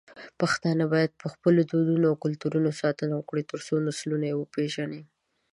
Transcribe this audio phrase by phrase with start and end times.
[0.39, 5.01] پښتانه بايد په خپلو دودونو او کلتور ساتنه وکړي، ترڅو نسلونه يې وپېژني.